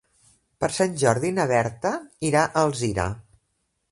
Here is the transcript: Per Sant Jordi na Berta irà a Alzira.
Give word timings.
Per 0.63 0.69
Sant 0.77 0.95
Jordi 1.01 1.31
na 1.35 1.45
Berta 1.51 1.93
irà 2.31 2.45
a 2.47 2.65
Alzira. 2.69 3.09